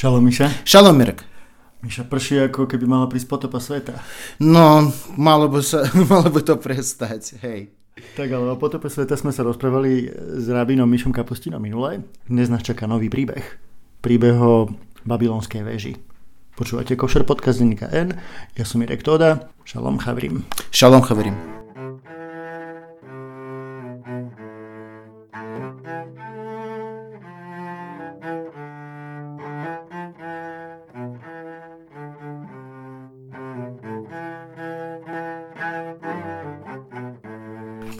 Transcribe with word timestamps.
Šalom, 0.00 0.24
Miša. 0.24 0.64
Šalom, 0.64 0.96
Mirek. 0.96 1.28
Miša, 1.84 2.08
prší 2.08 2.48
ako 2.48 2.64
keby 2.64 2.88
mala 2.88 3.04
prísť 3.04 3.28
potopa 3.28 3.60
sveta. 3.60 4.00
No, 4.40 4.88
malo 5.20 5.52
by, 5.52 5.60
sa, 5.60 5.84
malo 6.08 6.32
by 6.32 6.40
to 6.40 6.56
prestať, 6.56 7.36
hej. 7.44 7.68
Tak 8.16 8.32
ale 8.32 8.48
o 8.48 8.56
potope 8.56 8.88
sveta 8.88 9.12
sme 9.20 9.28
sa 9.28 9.44
rozprávali 9.44 10.08
s 10.40 10.48
rabinom 10.48 10.88
Mišom 10.88 11.12
Kapustinom 11.12 11.60
minule. 11.60 12.00
Dnes 12.24 12.48
nás 12.48 12.64
čaká 12.64 12.88
nový 12.88 13.12
príbeh. 13.12 13.44
Príbeh 14.00 14.40
o 14.40 14.72
babylonskej 15.04 15.68
veži. 15.68 16.00
Počúvate 16.56 16.96
Košer 16.96 17.28
podcast 17.28 17.60
N. 17.60 18.16
Ja 18.56 18.64
som 18.64 18.80
Mirek 18.80 19.04
Toda. 19.04 19.52
Šalom 19.68 20.00
chavrim. 20.00 20.48
Šalom 20.72 21.04
chavrim. 21.04 21.59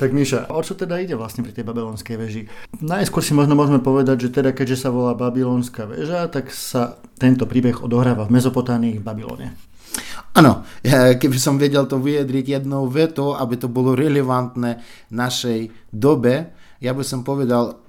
Tak 0.00 0.16
Miša, 0.16 0.48
o 0.48 0.64
čo 0.64 0.72
teda 0.72 0.96
ide 0.96 1.12
vlastne 1.12 1.44
pri 1.44 1.52
tej 1.52 1.60
babylonskej 1.60 2.16
veži? 2.16 2.48
Najskôr 2.80 3.20
si 3.20 3.36
možno 3.36 3.52
môžeme 3.52 3.84
povedať, 3.84 4.24
že 4.24 4.32
teda 4.32 4.56
keďže 4.56 4.88
sa 4.88 4.88
volá 4.88 5.12
babylonská 5.12 5.84
väža, 5.84 6.24
tak 6.32 6.48
sa 6.48 6.96
tento 7.20 7.44
príbeh 7.44 7.84
odohráva 7.84 8.24
v 8.24 8.32
Mezopotánii 8.32 8.96
v 8.96 9.04
Babylone. 9.04 9.52
Áno, 10.32 10.64
keby 10.88 11.36
som 11.36 11.60
vedel 11.60 11.84
to 11.84 12.00
vyjadriť 12.00 12.64
jednou 12.64 12.88
vetou, 12.88 13.36
aby 13.36 13.60
to 13.60 13.68
bolo 13.68 13.92
relevantné 13.92 14.80
našej 15.12 15.92
dobe, 15.92 16.48
ja 16.80 16.96
by 16.96 17.04
som 17.04 17.20
povedal, 17.20 17.84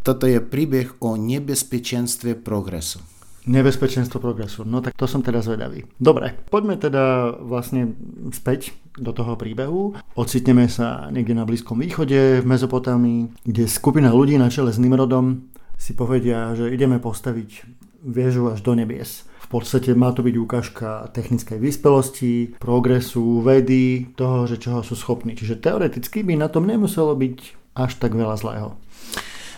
toto 0.00 0.24
je 0.24 0.40
príbeh 0.40 0.96
o 1.04 1.20
nebezpečenstve 1.20 2.40
progresu. 2.40 3.04
Nebezpečenstvo 3.42 4.22
progresu. 4.22 4.62
No 4.62 4.78
tak 4.78 4.94
to 4.94 5.10
som 5.10 5.18
teda 5.18 5.42
zvedavý. 5.42 5.82
Dobre, 5.98 6.38
poďme 6.46 6.78
teda 6.78 7.34
vlastne 7.42 7.98
späť 8.30 8.70
do 8.94 9.10
toho 9.10 9.34
príbehu. 9.34 9.98
Ocitneme 10.14 10.70
sa 10.70 11.10
niekde 11.10 11.34
na 11.34 11.42
Blízkom 11.42 11.82
východe, 11.82 12.38
v 12.38 12.46
Mezopotámii, 12.46 13.42
kde 13.42 13.66
skupina 13.66 14.14
ľudí 14.14 14.38
na 14.38 14.46
čele 14.46 14.70
s 14.70 14.78
Nimrodom 14.78 15.50
si 15.74 15.98
povedia, 15.98 16.54
že 16.54 16.70
ideme 16.70 17.02
postaviť 17.02 17.66
viežu 18.06 18.46
až 18.54 18.62
do 18.62 18.78
nebies. 18.78 19.26
V 19.42 19.60
podstate 19.60 19.90
má 19.98 20.14
to 20.14 20.22
byť 20.22 20.34
ukážka 20.38 21.10
technickej 21.10 21.58
vyspelosti, 21.58 22.34
progresu, 22.62 23.42
vedy, 23.42 24.14
toho, 24.14 24.46
že 24.46 24.62
čoho 24.62 24.86
sú 24.86 24.94
schopní. 24.94 25.34
Čiže 25.34 25.58
teoreticky 25.58 26.22
by 26.22 26.38
na 26.38 26.46
tom 26.46 26.64
nemuselo 26.64 27.12
byť 27.18 27.38
až 27.74 27.98
tak 27.98 28.14
veľa 28.14 28.36
zlého. 28.38 28.78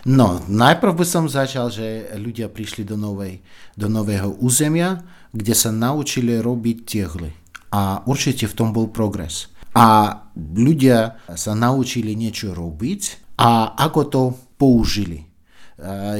No, 0.04 0.36
najprv 0.44 1.00
by 1.00 1.06
som 1.08 1.24
začal, 1.32 1.72
že 1.72 2.12
ľudia 2.20 2.52
prišli 2.52 2.84
do, 2.84 3.00
novej, 3.00 3.40
do 3.72 3.88
nového 3.88 4.36
územia, 4.36 5.00
kde 5.32 5.56
sa 5.56 5.72
naučili 5.72 6.36
robiť 6.44 6.76
tehly. 6.84 7.32
A 7.72 8.04
určite 8.04 8.44
v 8.44 8.56
tom 8.56 8.68
bol 8.76 8.92
progres. 8.92 9.48
A 9.72 10.12
ľudia 10.36 11.18
sa 11.32 11.56
naučili 11.56 12.12
niečo 12.14 12.52
robiť 12.52 13.34
a 13.40 13.74
ako 13.74 14.00
to 14.06 14.22
použili. 14.60 15.24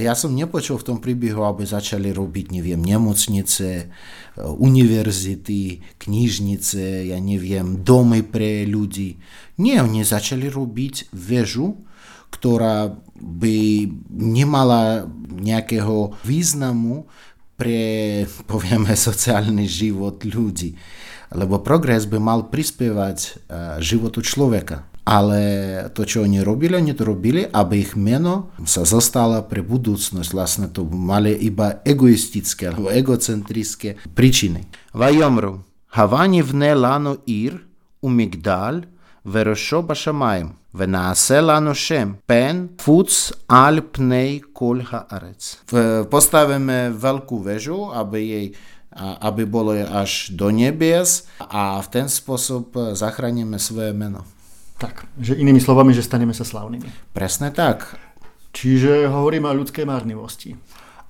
Ja 0.01 0.19
som 0.19 0.35
nepočul 0.35 0.83
v 0.83 0.89
tom 0.91 0.99
príbehu, 0.99 1.47
aby 1.47 1.63
začali 1.63 2.11
robiť, 2.11 2.51
neviem, 2.51 2.83
nemocnice, 2.83 3.87
univerzity, 4.41 5.95
knižnice, 6.03 7.15
ja 7.15 7.19
neviem, 7.23 7.87
domy 7.87 8.27
pre 8.27 8.67
ľudí. 8.67 9.15
Nie, 9.63 9.87
oni 9.87 10.03
začali 10.03 10.51
robiť 10.51 11.15
väžu, 11.15 11.79
ktorá 12.35 12.91
by 13.15 13.87
nemala 14.11 15.07
nejakého 15.31 16.19
významu 16.27 17.07
pre, 17.55 18.25
povieme, 18.51 18.99
sociálny 18.99 19.71
život 19.71 20.19
ľudí. 20.27 20.75
Lebo 21.35 21.63
progres 21.63 22.07
by 22.07 22.19
mal 22.23 22.47
prispievať 22.47 23.43
životu 23.83 24.23
človeka. 24.23 24.87
Ale 25.05 25.41
to, 25.93 26.09
čo 26.09 26.25
oni 26.25 26.41
robili, 26.41 26.81
oni 26.81 26.97
to 26.97 27.05
robili, 27.05 27.45
aby 27.45 27.85
ich 27.85 27.93
meno 27.93 28.55
sa 28.65 28.89
zostalo 28.89 29.43
pre 29.45 29.61
budúcnosť. 29.61 30.31
Vlastne 30.33 30.67
to 30.73 30.87
mali 30.89 31.35
iba 31.45 31.85
egoistické 31.85 32.73
alebo 32.73 32.89
egocentrické 32.89 34.01
príčiny. 34.17 34.65
Vajomru, 34.97 35.61
Havani 35.95 36.41
vne 36.41 36.73
lano 36.75 37.23
ir, 37.29 37.61
umigdal, 38.01 38.89
וראשו 39.26 39.82
בשמיים, 39.82 40.50
ונעשה 40.76 41.42
לנו 41.42 41.76
שם, 41.76 42.14
פן 42.26 42.66
פוץ 42.76 43.32
על 43.48 43.80
פני 43.92 44.40
כל 44.54 44.80
הארץ. 44.90 45.66
Postavíme 46.10 46.94
veľkú 46.96 47.38
väžu, 47.44 47.92
aby 47.94 48.20
jej 48.20 48.48
aby 49.00 49.46
bolo 49.46 49.72
až 49.78 50.34
do 50.34 50.50
nebies 50.50 51.30
a 51.40 51.78
v 51.80 51.88
ten 51.94 52.08
spôsob 52.10 52.74
zachránime 52.98 53.62
svoje 53.62 53.94
meno. 53.94 54.26
Tak, 54.82 55.06
že 55.20 55.38
inými 55.38 55.62
slovami, 55.62 55.94
že 55.94 56.04
staneme 56.04 56.34
sa 56.34 56.44
slavnými. 56.44 57.14
Presne 57.14 57.54
tak. 57.54 58.00
Čiže 58.50 59.06
hovoríme 59.08 59.46
o 59.46 59.58
ľudskej 59.62 59.86
márnivosti. 59.86 60.58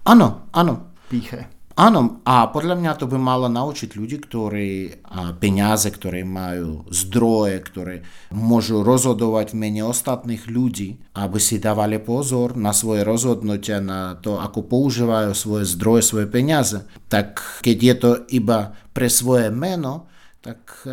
Áno, 0.03 0.51
áno. 0.51 0.91
Píche. 1.07 1.47
Áno, 1.74 2.22
a 2.22 2.46
podľa 2.54 2.78
mňa 2.78 2.92
to 3.02 3.10
by 3.10 3.18
malo 3.18 3.50
naučiť 3.50 3.98
ľudí, 3.98 4.22
ktorí 4.22 5.02
peniaze, 5.42 5.90
ktoré 5.90 6.22
majú 6.22 6.86
zdroje, 6.86 7.58
ktoré 7.66 7.94
môžu 8.30 8.86
rozhodovať 8.86 9.50
v 9.50 9.58
mene 9.58 9.82
ostatných 9.82 10.46
ľudí, 10.46 11.02
aby 11.18 11.38
si 11.42 11.58
dávali 11.58 11.98
pozor 11.98 12.54
na 12.54 12.70
svoje 12.70 13.02
rozhodnutia, 13.02 13.82
na 13.82 14.14
to, 14.14 14.38
ako 14.38 14.70
používajú 14.70 15.34
svoje 15.34 15.66
zdroje, 15.66 16.02
svoje 16.06 16.26
peniaze. 16.30 16.86
Tak 17.10 17.42
keď 17.66 17.76
je 17.82 17.94
to 17.98 18.10
iba 18.30 18.78
pre 18.94 19.10
svoje 19.10 19.50
meno, 19.50 20.06
tak 20.46 20.86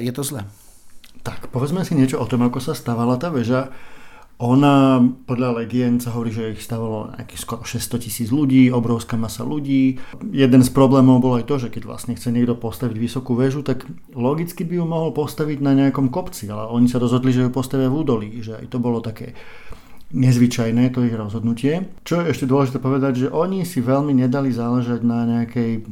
je 0.00 0.12
to 0.16 0.24
zle. 0.24 0.48
Tak 1.20 1.52
povedzme 1.52 1.84
si 1.84 1.92
niečo 1.92 2.16
o 2.16 2.24
tom, 2.24 2.40
ako 2.48 2.56
sa 2.56 2.72
stávala 2.72 3.20
tá 3.20 3.28
väža 3.28 3.68
ona, 4.42 4.98
podľa 4.98 5.62
legend 5.62 6.02
sa 6.02 6.10
hovorí, 6.10 6.34
že 6.34 6.58
ich 6.58 6.66
stavalo 6.66 7.14
nejakých 7.14 7.40
skoro 7.46 7.62
600 7.62 8.02
tisíc 8.02 8.28
ľudí, 8.34 8.74
obrovská 8.74 9.14
masa 9.14 9.46
ľudí. 9.46 10.02
Jeden 10.34 10.66
z 10.66 10.70
problémov 10.74 11.22
bol 11.22 11.38
aj 11.38 11.46
to, 11.46 11.62
že 11.62 11.70
keď 11.70 11.86
vlastne 11.86 12.18
chce 12.18 12.34
niekto 12.34 12.58
postaviť 12.58 12.98
vysokú 12.98 13.38
väžu, 13.38 13.62
tak 13.62 13.86
logicky 14.10 14.66
by 14.66 14.82
ju 14.82 14.84
mohol 14.84 15.14
postaviť 15.14 15.62
na 15.62 15.78
nejakom 15.78 16.10
kopci, 16.10 16.50
ale 16.50 16.66
oni 16.74 16.90
sa 16.90 16.98
rozhodli, 16.98 17.30
že 17.30 17.46
ju 17.46 17.54
postavia 17.54 17.86
v 17.86 18.02
údolí, 18.02 18.42
že 18.42 18.58
aj 18.58 18.66
to 18.66 18.82
bolo 18.82 18.98
také 18.98 19.38
nezvyčajné 20.12 20.92
to 20.92 21.08
ich 21.08 21.16
rozhodnutie. 21.16 21.88
Čo 22.04 22.20
je 22.20 22.36
ešte 22.36 22.44
dôležité 22.44 22.78
povedať, 22.78 23.26
že 23.26 23.28
oni 23.32 23.64
si 23.64 23.80
veľmi 23.80 24.12
nedali 24.12 24.52
záležať 24.52 25.00
na, 25.00 25.24
nejakej, 25.24 25.88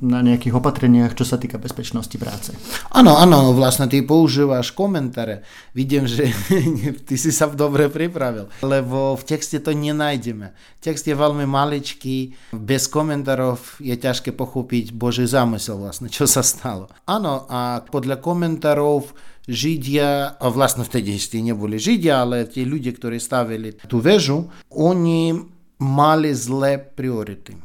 na 0.00 0.24
nejakých 0.24 0.56
opatreniach, 0.56 1.12
čo 1.12 1.28
sa 1.28 1.36
týka 1.36 1.60
bezpečnosti 1.60 2.16
práce. 2.16 2.56
Áno, 2.90 3.20
áno, 3.20 3.52
vlastne 3.52 3.84
ty 3.86 4.00
používaš 4.00 4.72
komentáre. 4.72 5.44
Vidím, 5.76 6.08
že 6.08 6.32
ty 7.06 7.14
si 7.20 7.30
sa 7.30 7.46
dobre 7.52 7.92
pripravil, 7.92 8.48
lebo 8.64 9.14
v 9.14 9.24
texte 9.28 9.60
to 9.60 9.76
nenájdeme. 9.76 10.56
Text 10.80 11.04
je 11.04 11.12
veľmi 11.12 11.44
maličký, 11.44 12.32
bez 12.56 12.88
komentárov 12.88 13.60
je 13.84 13.92
ťažké 13.92 14.32
pochopiť 14.32 14.96
Boží 14.96 15.28
zámysel 15.28 15.76
vlastne, 15.76 16.08
čo 16.08 16.24
sa 16.24 16.40
stalo. 16.40 16.88
Áno, 17.04 17.44
a 17.46 17.84
podľa 17.84 18.18
komentárov 18.24 19.12
Židia, 19.50 20.36
a 20.36 20.46
vlastne 20.52 20.86
vtedy 20.86 21.16
ešte 21.16 21.40
neboli 21.40 21.80
Židia, 21.80 22.22
ale 22.22 22.46
tí 22.46 22.62
ľudia, 22.64 22.92
ktorí 22.94 23.18
stavili 23.18 23.76
tú 23.88 23.98
väžu, 23.98 24.46
oni 24.72 25.36
mali 25.80 26.30
zlé 26.36 26.76
priority, 26.76 27.56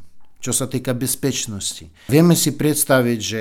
čo 0.46 0.54
sa 0.54 0.70
týka 0.70 0.94
bezpečnosti. 0.94 1.90
Vieme 2.06 2.38
si 2.38 2.54
predstaviť, 2.54 3.18
že 3.18 3.40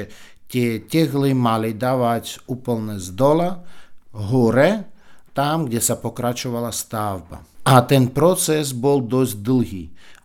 tie 0.50 0.82
tehly 0.82 1.38
mali 1.38 1.78
dávať 1.78 2.42
úplne 2.50 2.98
z 2.98 3.14
dola, 3.14 3.62
hore, 4.10 4.90
tam, 5.38 5.70
kde 5.70 5.78
sa 5.86 6.02
pokračovala 6.02 6.74
stavba. 6.74 7.46
A 7.70 7.86
ten 7.86 8.10
proces 8.10 8.74
bol 8.74 9.06
dosť 9.06 9.34
dlhý, 9.38 9.84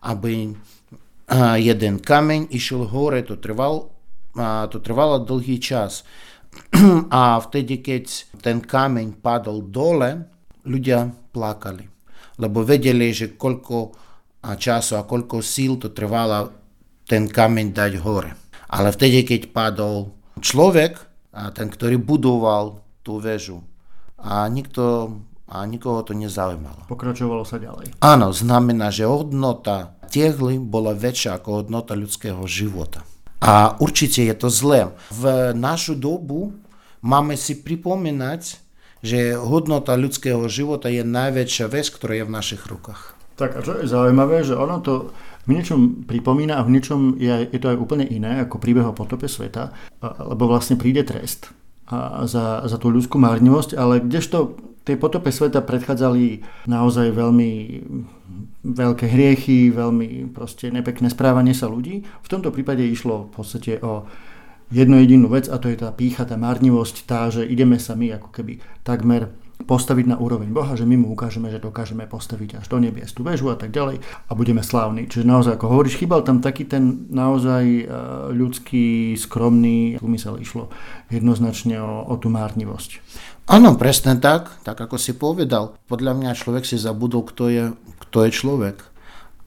aby 0.08 0.56
jeden 1.60 1.94
kameň 2.00 2.48
išiel 2.48 2.88
hore, 2.88 3.20
to, 3.28 3.36
trval, 3.36 3.92
to 4.72 4.80
trvalo 4.80 5.20
dlhý 5.20 5.60
čas. 5.60 6.00
A 7.12 7.36
vtedy, 7.44 7.84
keď 7.84 8.04
ten 8.40 8.64
kameň 8.64 9.20
padol 9.20 9.68
dole, 9.68 10.24
ľudia 10.64 11.12
plakali. 11.28 11.84
Lebo 12.40 12.64
vedeli, 12.64 13.12
že 13.12 13.36
koľko 13.36 13.92
času 14.40 14.96
a 14.96 15.04
koľko 15.04 15.44
síl 15.44 15.76
to 15.76 15.92
trvalo 15.92 16.59
ten 17.10 17.26
kameň 17.26 17.74
dať 17.74 17.92
hore. 17.98 18.38
Ale 18.70 18.94
vtedy, 18.94 19.26
keď 19.26 19.50
padol 19.50 20.14
človek, 20.38 21.02
a 21.34 21.50
ten, 21.50 21.66
ktorý 21.66 21.98
budoval 21.98 22.86
tú 23.02 23.18
väžu, 23.18 23.66
a 24.14 24.46
nikto 24.46 25.10
a 25.50 25.66
nikoho 25.66 26.06
to 26.06 26.14
nezaujímalo. 26.14 26.86
Pokračovalo 26.86 27.42
sa 27.42 27.58
ďalej. 27.58 27.98
Áno, 27.98 28.30
znamená, 28.30 28.94
že 28.94 29.02
hodnota 29.10 29.98
tehly 30.06 30.62
bola 30.62 30.94
väčšia 30.94 31.42
ako 31.42 31.66
hodnota 31.66 31.98
ľudského 31.98 32.38
života. 32.46 33.02
A 33.42 33.74
určite 33.82 34.22
je 34.22 34.34
to 34.38 34.46
zlé. 34.46 34.94
V 35.10 35.50
našu 35.58 35.98
dobu 35.98 36.54
máme 37.02 37.34
si 37.34 37.58
pripomínať, 37.58 38.62
že 39.02 39.34
hodnota 39.34 39.98
ľudského 39.98 40.44
života 40.46 40.86
je 40.86 41.02
najväčšia 41.02 41.66
vec, 41.66 41.90
ktorá 41.90 42.20
je 42.20 42.24
v 42.28 42.34
našich 42.36 42.62
rukách. 42.70 43.18
Tak 43.34 43.56
a 43.56 43.64
čo 43.64 43.80
je 43.80 43.88
zaujímavé, 43.88 44.44
že 44.44 44.54
ono 44.54 44.78
to 44.84 45.10
v 45.46 45.50
niečom 45.56 46.04
pripomína 46.04 46.60
a 46.60 46.66
v 46.66 46.72
niečom 46.76 47.16
je, 47.16 47.48
je 47.48 47.58
to 47.60 47.72
aj 47.72 47.80
úplne 47.80 48.04
iné 48.04 48.44
ako 48.44 48.60
príbeh 48.60 48.84
o 48.84 48.96
potope 48.96 49.26
sveta, 49.26 49.72
lebo 50.02 50.46
vlastne 50.46 50.76
príde 50.76 51.00
trest 51.02 51.50
za, 52.26 52.62
za 52.64 52.76
tú 52.78 52.92
ľudskú 52.92 53.18
márnivosť, 53.18 53.74
ale 53.74 54.04
kdežto 54.04 54.56
tej 54.84 54.96
potope 54.96 55.28
sveta 55.28 55.60
predchádzali 55.60 56.40
naozaj 56.68 57.12
veľmi 57.12 57.50
veľké 58.64 59.06
hriechy, 59.08 59.72
veľmi 59.72 60.32
proste 60.32 60.72
nepekné 60.72 61.12
správanie 61.12 61.52
sa 61.52 61.68
ľudí. 61.68 62.04
V 62.04 62.28
tomto 62.30 62.52
prípade 62.52 62.84
išlo 62.84 63.28
v 63.28 63.30
podstate 63.32 63.80
o 63.80 64.08
jednu 64.70 65.02
jedinú 65.02 65.28
vec 65.28 65.50
a 65.50 65.58
to 65.58 65.68
je 65.68 65.76
tá 65.76 65.90
pícha, 65.92 66.24
tá 66.24 66.38
márnivosť, 66.38 66.96
tá, 67.04 67.28
že 67.28 67.44
ideme 67.44 67.76
sa 67.76 67.98
my 67.98 68.16
ako 68.16 68.28
keby 68.30 68.62
takmer 68.86 69.34
postaviť 69.64 70.06
na 70.10 70.16
úroveň 70.16 70.50
Boha, 70.50 70.72
že 70.74 70.88
my 70.88 70.96
mu 70.96 71.12
ukážeme, 71.12 71.52
že 71.52 71.62
dokážeme 71.62 72.08
postaviť 72.08 72.64
až 72.64 72.66
do 72.68 72.78
nebies 72.80 73.12
tú 73.12 73.22
väžu 73.22 73.52
a 73.52 73.56
tak 73.56 73.70
ďalej 73.70 74.00
a 74.00 74.32
budeme 74.32 74.64
slávni. 74.64 75.06
Čiže 75.06 75.28
naozaj, 75.28 75.56
ako 75.56 75.66
hovoríš, 75.70 76.00
chýbal 76.00 76.24
tam 76.24 76.40
taký 76.40 76.66
ten 76.66 77.06
naozaj 77.12 77.64
e, 77.64 77.84
ľudský, 78.32 79.14
skromný 79.14 80.00
úmysel 80.00 80.40
išlo 80.40 80.72
jednoznačne 81.12 81.78
o, 81.80 82.06
o 82.08 82.14
tú 82.16 82.32
márnivosť. 82.32 83.02
Áno, 83.50 83.74
presne 83.74 84.14
tak, 84.18 84.62
tak 84.62 84.78
ako 84.78 84.94
si 84.94 85.16
povedal. 85.18 85.74
Podľa 85.90 86.14
mňa 86.14 86.38
človek 86.38 86.62
si 86.62 86.78
zabudol, 86.78 87.26
kto 87.26 87.44
je, 87.50 87.64
kto 88.06 88.18
je 88.26 88.30
človek. 88.30 88.76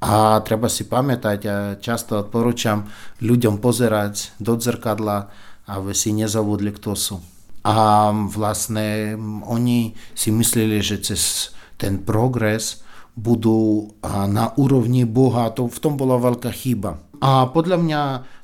A 0.03 0.43
treba 0.43 0.67
si 0.67 0.83
pamätať, 0.83 1.37
ja 1.39 1.57
často 1.79 2.19
odporúčam 2.19 2.91
ľuďom 3.23 3.63
pozerať 3.63 4.35
do 4.43 4.59
zrkadla, 4.59 5.31
aby 5.71 5.95
si 5.95 6.11
nezabudli, 6.11 6.75
kto 6.75 6.91
sú. 6.99 7.15
A 7.63 8.11
vlastne 8.27 9.15
oni 9.47 9.95
si 10.11 10.29
mysleli, 10.35 10.83
že 10.83 10.99
cez 10.99 11.55
ten 11.79 12.03
progres 12.03 12.83
budú 13.15 13.91
na 14.03 14.51
úrovni 14.59 15.07
Boha. 15.07 15.47
To, 15.55 15.71
v 15.71 15.79
tom 15.79 15.95
bola 15.95 16.19
veľká 16.19 16.51
chyba. 16.51 16.99
A 17.23 17.47
podľa 17.47 17.77
mňa 17.79 18.01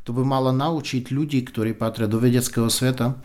to 0.08 0.16
by 0.16 0.24
malo 0.24 0.56
naučiť 0.56 1.12
ľudí, 1.12 1.44
ktorí 1.44 1.76
patria 1.76 2.08
do 2.08 2.16
vedeckého 2.16 2.72
sveta, 2.72 3.20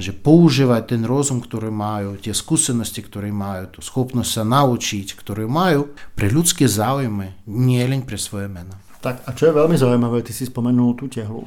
že 0.00 0.16
používať 0.16 0.96
ten 0.96 1.02
rozum, 1.04 1.42
ktorý 1.44 1.68
majú, 1.68 2.16
tie 2.16 2.32
skúsenosti, 2.32 3.04
ktoré 3.04 3.28
majú, 3.34 3.74
tú 3.74 3.80
schopnosť 3.84 4.30
sa 4.30 4.44
naučiť, 4.48 5.12
ktoré 5.18 5.44
majú, 5.44 5.92
pre 6.16 6.32
ľudské 6.32 6.64
záujmy, 6.64 7.44
nie 7.50 7.84
len 7.84 8.06
pre 8.06 8.16
svoje 8.16 8.48
meno. 8.48 8.72
Tak 9.04 9.28
a 9.28 9.36
čo 9.36 9.50
je 9.50 9.58
veľmi 9.60 9.76
zaujímavé, 9.76 10.24
ty 10.24 10.32
si 10.32 10.48
spomenul 10.48 10.96
tú 10.96 11.10
tehlu, 11.10 11.44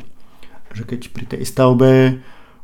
že 0.76 0.86
keď 0.86 1.02
pri 1.10 1.26
tej 1.26 1.42
stavbe 1.50 2.22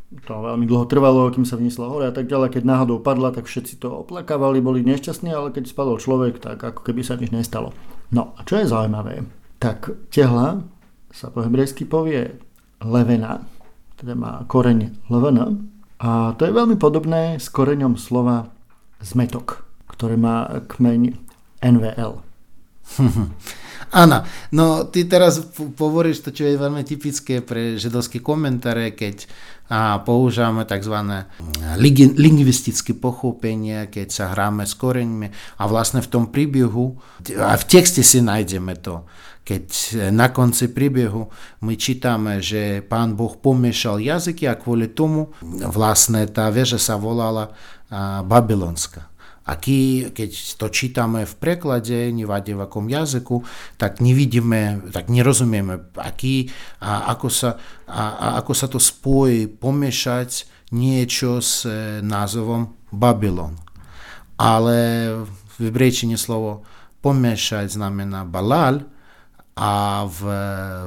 to 0.09 0.33
veľmi 0.33 0.65
dlho 0.65 0.89
trvalo, 0.89 1.29
kým 1.29 1.45
sa 1.45 1.53
vniesla 1.53 1.85
hore 1.85 2.09
a 2.09 2.13
tak 2.13 2.25
ďalej. 2.25 2.57
Keď 2.57 2.63
náhodou 2.65 2.97
padla, 2.97 3.29
tak 3.29 3.45
všetci 3.45 3.77
to 3.77 4.01
oplakávali, 4.01 4.57
boli 4.57 4.81
nešťastní, 4.81 5.29
ale 5.29 5.53
keď 5.53 5.69
spadol 5.69 6.01
človek, 6.01 6.41
tak 6.41 6.57
ako 6.57 6.81
keby 6.81 7.05
sa 7.05 7.13
nič 7.13 7.29
nestalo. 7.29 7.77
No 8.09 8.33
a 8.33 8.41
čo 8.41 8.57
je 8.57 8.65
zaujímavé, 8.65 9.21
tak 9.61 9.93
tehla 10.09 10.65
sa 11.13 11.29
po 11.29 11.45
hebrejsky 11.45 11.85
povie 11.85 12.41
levena, 12.81 13.45
teda 14.01 14.17
má 14.17 14.41
koreň 14.49 14.97
levena 15.13 15.53
a 15.99 16.33
to 16.39 16.47
je 16.47 16.57
veľmi 16.57 16.79
podobné 16.79 17.37
s 17.37 17.51
koreňom 17.51 17.99
slova 17.99 18.49
zmetok, 19.03 19.67
ktoré 19.93 20.15
má 20.15 20.63
kmeň 20.65 21.13
NVL. 21.61 22.13
Áno, 23.95 24.27
no 24.51 24.85
ty 24.87 25.07
teraz 25.07 25.39
povoríš 25.55 26.21
to, 26.21 26.29
čo 26.35 26.45
je 26.45 26.59
veľmi 26.59 26.83
typické 26.83 27.39
pre 27.39 27.79
židovské 27.79 28.19
komentáre, 28.19 28.91
keď 28.93 29.25
a 29.69 30.01
používame 30.01 30.65
tzv. 30.65 30.97
lingvistické 32.17 32.97
pochopenie, 32.97 33.85
keď 33.85 34.07
sa 34.09 34.25
hráme 34.33 34.65
s 34.65 34.73
koreňmi 34.73 35.29
a 35.61 35.63
vlastne 35.69 36.01
v 36.01 36.09
tom 36.09 36.33
príbehu, 36.33 36.97
a 37.37 37.53
v 37.53 37.65
texte 37.69 38.01
si 38.01 38.17
nájdeme 38.17 38.81
to, 38.81 39.05
keď 39.45 39.65
na 40.09 40.33
konci 40.33 40.73
príbehu 40.73 41.29
my 41.61 41.73
čítame, 41.77 42.41
že 42.41 42.81
pán 42.81 43.13
Boh 43.13 43.37
pomiešal 43.37 44.01
jazyky 44.01 44.49
a 44.49 44.57
kvôli 44.57 44.89
tomu 44.89 45.37
vlastne 45.45 46.25
tá 46.25 46.49
väža 46.49 46.81
sa 46.81 46.97
volala 46.97 47.53
Babylonská. 48.25 49.05
Aký, 49.49 50.13
keď 50.13 50.29
to 50.61 50.69
čítame 50.69 51.25
v 51.25 51.33
preklade, 51.41 52.13
nevadí 52.13 52.53
v 52.53 52.69
akom 52.69 52.85
jazyku, 52.85 53.41
tak 53.81 53.97
nevidíme, 53.97 54.93
tak 54.93 55.09
nerozumieme, 55.09 55.89
aký, 55.97 56.53
a 56.77 57.09
ako, 57.17 57.27
sa, 57.33 57.57
a, 57.89 58.03
a 58.13 58.27
ako 58.37 58.53
sa 58.53 58.69
to 58.69 58.77
spojí, 58.77 59.49
pomiešať 59.49 60.45
niečo 60.69 61.41
s 61.41 61.65
e, 61.65 61.97
názvom 62.05 62.77
Babylon. 62.93 63.57
Ale 64.37 64.77
v 65.25 65.55
hebrejčine 65.57 66.13
slovo 66.13 66.61
pomiešať 67.01 67.73
znamená 67.73 68.29
balal 68.29 68.85
a 69.57 70.05
v 70.05 70.21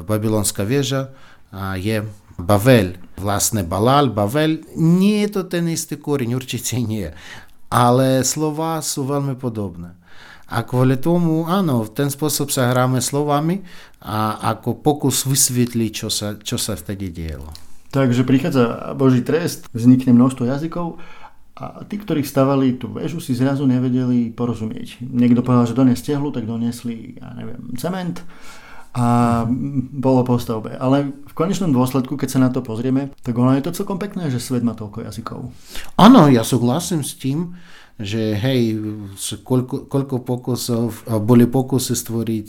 babylonská 0.07 0.63
vieža 0.63 1.11
je 1.77 2.07
Bavel. 2.41 2.97
Vlastne 3.21 3.61
Balal, 3.61 4.09
Bavel, 4.09 4.65
nie 4.79 5.29
je 5.29 5.31
to 5.37 5.43
ten 5.45 5.69
istý 5.69 6.01
koreň, 6.01 6.33
určite 6.33 6.81
nie 6.81 7.13
slova 8.23 8.85
sú 8.85 9.09
veľmi 9.09 9.35
podobné. 9.41 9.97
A 10.53 10.69
kvôli 10.69 11.01
tomu, 11.01 11.49
áno, 11.49 11.89
v 11.89 11.91
ten 11.97 12.13
spôsob 12.13 12.53
sa 12.53 12.69
hráme 12.69 13.01
slovami 13.01 13.65
a 14.05 14.37
ako 14.53 14.85
pokus 14.85 15.25
vysvetliť, 15.25 15.91
čo 15.97 16.13
sa, 16.13 16.37
čo 16.37 16.61
sa 16.61 16.77
vtedy 16.77 17.09
dielo. 17.09 17.49
Takže 17.89 18.25
prichádza 18.29 18.93
Boží 18.93 19.25
trest, 19.25 19.65
vznikne 19.73 20.13
množstvo 20.13 20.45
jazykov 20.45 21.01
a 21.57 21.85
tí, 21.89 21.97
ktorí 21.97 22.21
stavali 22.25 22.77
tú 22.77 22.93
väžu, 22.93 23.21
si 23.21 23.33
zrazu 23.33 23.65
nevedeli 23.65 24.33
porozumieť. 24.33 25.01
Niekto 25.05 25.41
povedal, 25.41 25.69
že 25.69 25.77
dones 25.77 26.01
tehlu, 26.05 26.33
tak 26.33 26.45
donesli, 26.45 27.17
ja 27.17 27.33
neviem, 27.33 27.73
cement 27.81 28.21
a 28.93 29.43
bolo 29.89 30.21
po 30.21 30.37
stavbe. 30.37 30.77
Ale 30.77 31.17
v 31.25 31.33
konečnom 31.33 31.73
dôsledku, 31.73 32.21
keď 32.21 32.29
sa 32.29 32.43
na 32.45 32.53
to 32.53 32.61
pozrieme, 32.61 33.09
tak 33.25 33.33
ono 33.33 33.57
je 33.57 33.65
to 33.65 33.73
celkom 33.73 33.97
pekné, 33.97 34.29
že 34.29 34.37
svet 34.37 34.61
má 34.61 34.77
toľko 34.77 35.09
jazykov. 35.09 35.49
Áno, 35.97 36.29
ja 36.29 36.45
súhlasím 36.45 37.01
s 37.01 37.17
tým, 37.17 37.57
že 38.01 38.35
hej, 38.35 38.81
koľko, 39.45 39.87
koľko 39.87 40.17
pokusov, 40.25 41.05
boli 41.23 41.45
pokusy 41.45 41.93
stvoriť, 41.93 42.49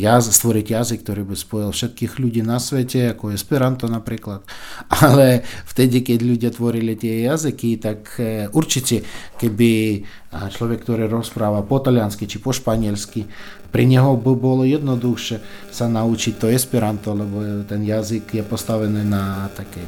jaz, 0.00 0.24
stvoriť 0.32 0.66
jazyk, 0.66 1.00
ktorý 1.04 1.22
by 1.28 1.36
spojil 1.36 1.70
všetkých 1.70 2.12
ľudí 2.16 2.40
na 2.40 2.56
svete, 2.56 3.12
ako 3.12 3.36
Esperanto 3.36 3.84
napríklad. 3.84 4.42
Ale 5.04 5.44
vtedy, 5.68 6.00
keď 6.00 6.18
ľudia 6.24 6.50
tvorili 6.50 6.96
tie 6.96 7.28
jazyky, 7.28 7.76
tak 7.76 8.16
e, 8.16 8.48
určite, 8.48 9.04
keby 9.36 10.02
človek, 10.28 10.84
ktorý 10.84 11.08
rozpráva 11.08 11.64
po 11.64 11.80
taliansky 11.80 12.28
či 12.28 12.40
po 12.40 12.52
španielsky, 12.52 13.28
pre 13.68 13.84
neho 13.84 14.16
by 14.16 14.32
bolo 14.32 14.64
jednoduchšie 14.64 15.68
sa 15.68 15.86
naučiť 15.92 16.40
to 16.40 16.48
Esperanto, 16.48 17.12
lebo 17.12 17.64
ten 17.68 17.84
jazyk 17.84 18.40
je 18.40 18.44
postavený 18.44 19.04
na, 19.04 19.52
takej, 19.52 19.84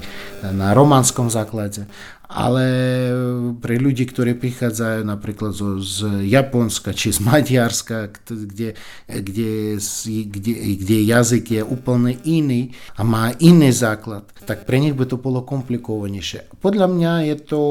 na 0.52 0.76
románskom 0.76 1.32
základe 1.32 1.88
ale 2.30 2.66
pre 3.58 3.74
ľudí, 3.74 4.06
ktorí 4.06 4.38
prichádzajú 4.38 5.02
napríklad 5.02 5.50
zo, 5.50 5.82
z 5.82 6.22
Japonska 6.30 6.94
či 6.94 7.10
z 7.10 7.18
Maďarska, 7.26 8.14
kde, 8.30 8.78
kde, 9.10 9.82
kde, 10.30 10.52
kde 10.78 10.96
jazyk 11.10 11.58
je 11.58 11.62
úplne 11.66 12.14
iný 12.22 12.70
a 12.94 13.02
má 13.02 13.34
iný 13.42 13.74
základ, 13.74 14.30
tak 14.46 14.62
pre 14.62 14.78
nich 14.78 14.94
by 14.94 15.10
to 15.10 15.18
bolo 15.18 15.42
komplikovanejšie. 15.42 16.46
Podľa 16.62 16.86
mňa 16.86 17.12
je 17.34 17.36
to, 17.42 17.62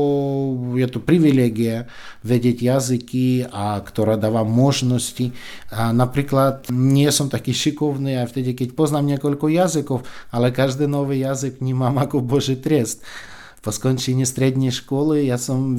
je 0.76 0.88
to 0.92 1.00
privilegia 1.00 1.88
vedieť 2.28 2.60
jazyky, 2.60 3.48
a 3.48 3.80
ktorá 3.80 4.20
dáva 4.20 4.44
možnosti. 4.44 5.32
A 5.72 5.96
napríklad 5.96 6.68
nie 6.68 7.08
som 7.16 7.32
taký 7.32 7.56
šikovný 7.56 8.20
a 8.20 8.28
vtedy, 8.28 8.52
keď 8.52 8.76
poznám 8.76 9.16
niekoľko 9.16 9.48
jazykov, 9.48 10.04
ale 10.36 10.52
každý 10.52 10.84
nový 10.84 11.24
jazyk 11.24 11.64
vnímam 11.64 11.96
ako 11.96 12.20
Boží 12.20 12.60
trest 12.60 13.08
po 13.60 13.70
skončení 13.72 14.24
strednej 14.24 14.72
školy 14.72 15.28
ja 15.28 15.38
som 15.40 15.76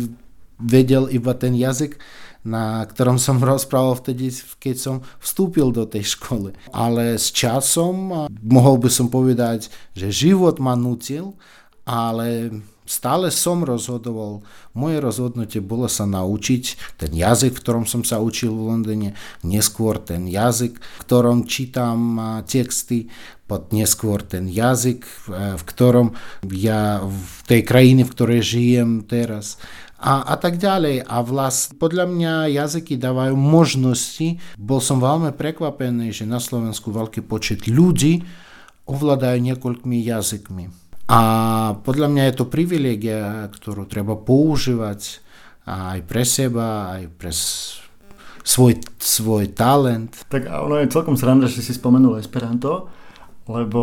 vedel 0.60 1.08
iba 1.08 1.32
ten 1.32 1.56
jazyk, 1.56 1.96
na 2.44 2.84
ktorom 2.84 3.16
som 3.16 3.40
rozprával 3.52 3.96
vtedy, 4.00 4.32
keď 4.60 4.76
som 4.76 4.96
vstúpil 5.20 5.72
do 5.72 5.88
tej 5.88 6.16
školy. 6.16 6.56
Ale 6.72 7.16
s 7.16 7.32
časom 7.32 8.28
mohol 8.44 8.76
by 8.80 8.90
som 8.92 9.08
povedať, 9.08 9.72
že 9.96 10.12
život 10.12 10.60
ma 10.60 10.76
nutil, 10.76 11.36
ale 11.88 12.52
stále 12.90 13.30
som 13.30 13.62
rozhodoval. 13.62 14.42
Moje 14.74 14.98
rozhodnutie 14.98 15.62
bolo 15.62 15.86
sa 15.86 16.10
naučiť 16.10 16.96
ten 16.98 17.14
jazyk, 17.14 17.54
v 17.54 17.62
ktorom 17.62 17.84
som 17.86 18.02
sa 18.02 18.18
učil 18.18 18.50
v 18.50 18.66
Londýne, 18.66 19.10
neskôr 19.46 20.02
ten 20.02 20.26
jazyk, 20.26 20.78
v 20.78 21.02
ktorom 21.06 21.46
čítam 21.46 22.18
texty, 22.46 23.06
pod 23.50 23.74
neskôr 23.74 24.22
ten 24.22 24.46
jazyk, 24.46 25.02
v 25.34 25.62
ktorom 25.66 26.14
ja 26.46 27.02
v 27.02 27.38
tej 27.50 27.66
krajine, 27.66 28.06
v 28.06 28.14
ktorej 28.14 28.40
žijem 28.46 29.02
teraz, 29.02 29.58
a, 30.00 30.24
a 30.24 30.34
tak 30.40 30.56
ďalej. 30.56 31.04
A 31.04 31.20
vlast, 31.20 31.76
podľa 31.76 32.08
mňa 32.08 32.32
jazyky 32.56 32.96
dávajú 32.96 33.36
možnosti. 33.36 34.40
Bol 34.56 34.80
som 34.80 35.02
veľmi 35.02 35.34
prekvapený, 35.36 36.14
že 36.14 36.24
na 36.24 36.40
Slovensku 36.40 36.88
veľký 36.88 37.26
počet 37.26 37.68
ľudí 37.68 38.24
ovládajú 38.88 39.38
niekoľkými 39.42 39.98
jazykmi. 40.00 40.64
A 41.10 41.20
podľa 41.82 42.06
mňa 42.06 42.22
je 42.30 42.34
to 42.38 42.46
privilegia, 42.46 43.50
ktorú 43.50 43.84
treba 43.84 44.14
používať 44.16 45.20
aj 45.68 45.98
pre 46.06 46.24
seba, 46.24 46.96
aj 46.96 47.02
pre 47.18 47.34
svoj, 48.40 48.80
svoj 48.96 49.52
talent. 49.52 50.24
Tak 50.32 50.48
ono 50.48 50.80
je 50.80 50.88
celkom 50.88 51.18
sranda, 51.18 51.44
že 51.44 51.60
si 51.60 51.76
spomenul 51.76 52.16
Esperanto, 52.16 52.88
lebo 53.50 53.82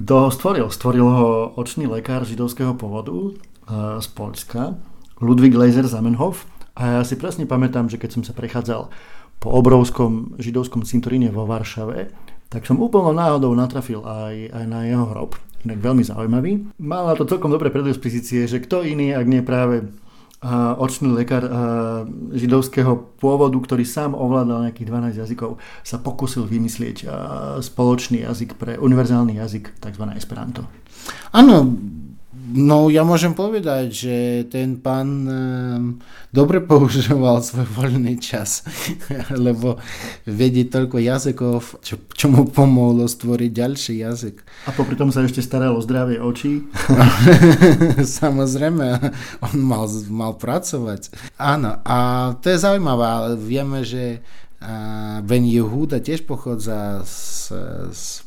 kto 0.00 0.28
ho 0.28 0.30
stvoril? 0.32 0.66
Stvoril 0.72 1.06
ho 1.06 1.28
očný 1.56 1.88
lekár 1.88 2.24
židovského 2.24 2.72
pôvodu 2.76 3.12
e, 3.12 3.30
z 4.00 4.06
Polska, 4.12 4.76
Ludwig 5.20 5.52
Leiser 5.56 5.84
Zamenhof. 5.84 6.48
A 6.72 7.00
ja 7.00 7.02
si 7.04 7.20
presne 7.20 7.44
pamätám, 7.44 7.92
že 7.92 8.00
keď 8.00 8.10
som 8.16 8.22
sa 8.24 8.32
prechádzal 8.32 8.88
po 9.42 9.48
obrovskom 9.52 10.36
židovskom 10.40 10.86
cintoríne 10.88 11.28
vo 11.28 11.44
Varšave, 11.44 12.08
tak 12.48 12.68
som 12.68 12.80
úplnou 12.80 13.16
náhodou 13.16 13.52
natrafil 13.56 14.04
aj, 14.04 14.52
aj 14.52 14.64
na 14.68 14.84
jeho 14.84 15.08
hrob. 15.08 15.36
Inak 15.62 15.78
veľmi 15.78 16.04
zaujímavý. 16.04 16.52
Mal 16.82 17.02
na 17.06 17.14
to 17.14 17.28
celkom 17.28 17.52
dobré 17.52 17.70
predispozície, 17.70 18.44
že 18.50 18.58
kto 18.60 18.82
iný, 18.82 19.14
ak 19.14 19.26
nie 19.30 19.40
práve 19.46 19.88
očný 20.78 21.14
lekár 21.14 21.46
židovského 22.34 23.14
pôvodu, 23.22 23.54
ktorý 23.54 23.86
sám 23.86 24.18
ovládal 24.18 24.66
nejakých 24.66 24.90
12 25.14 25.22
jazykov, 25.22 25.62
sa 25.86 26.02
pokusil 26.02 26.50
vymyslieť 26.50 27.06
spoločný 27.62 28.26
jazyk 28.26 28.58
pre 28.58 28.74
univerzálny 28.74 29.38
jazyk, 29.38 29.78
tzv. 29.78 30.04
Esperanto. 30.18 30.66
Áno, 31.30 31.70
No 32.42 32.90
ja 32.90 33.06
môžem 33.06 33.38
povedať, 33.38 33.94
že 33.94 34.16
ten 34.50 34.74
pán 34.74 35.08
um, 35.30 36.02
dobre 36.34 36.58
používal 36.58 37.38
svoj 37.38 37.70
voľný 37.70 38.18
čas, 38.18 38.66
lebo 39.46 39.78
vedí 40.26 40.66
toľko 40.66 40.98
jazykov, 40.98 41.78
čo, 41.86 42.02
čo 42.10 42.26
mu 42.26 42.50
pomohlo 42.50 43.06
stvoriť 43.06 43.50
ďalší 43.54 43.94
jazyk. 44.02 44.36
A 44.66 44.74
popri 44.74 44.98
tom 44.98 45.14
sa 45.14 45.22
ešte 45.22 45.38
staral 45.38 45.78
o 45.78 45.84
zdravie 45.86 46.18
očí. 46.18 46.66
Samozrejme, 48.20 48.86
on 49.46 49.56
mal, 49.62 49.86
mal 50.10 50.34
pracovať. 50.34 51.14
Áno, 51.38 51.78
a 51.86 51.96
to 52.42 52.50
je 52.50 52.58
zaujímavé, 52.58 53.38
vieme, 53.38 53.86
že 53.86 54.18
Ben 55.22 55.42
Jehuda 55.42 55.98
tiež 55.98 56.22
pochádza 56.22 57.02
z 57.06 57.32
z 57.92 58.22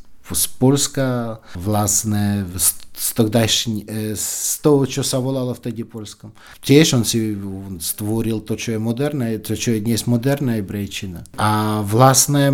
Polska 0.58 1.38
vlastne 1.53 2.50
z, 2.58 3.13
togdajšň, 3.13 3.74
e, 3.86 4.17
z 4.17 4.58
toho, 4.65 4.89
čo 4.89 5.05
sa 5.05 5.22
volalo 5.22 5.53
vtedy 5.53 5.86
Polskom. 5.86 6.34
Tiež 6.65 6.98
on 6.98 7.05
si 7.05 7.38
stvoril 7.77 8.41
to, 8.41 8.58
čo 8.58 8.75
je 8.75 8.79
moderné, 8.82 9.38
to, 9.38 9.53
čo 9.53 9.77
je 9.77 9.86
dnes 9.86 10.10
moderná 10.10 10.58
hebrejčina. 10.58 11.22
A 11.38 11.82
vlastne, 11.86 12.50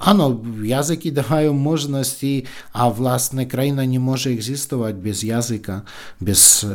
áno, 0.00 0.24
jazyky 0.66 1.14
dávajú 1.14 1.54
možnosti 1.54 2.50
a 2.74 2.90
vlastne 2.90 3.46
krajina 3.46 3.86
nemôže 3.86 4.34
existovať 4.34 4.94
bez 4.98 5.22
jazyka, 5.22 5.86
bez 6.18 6.66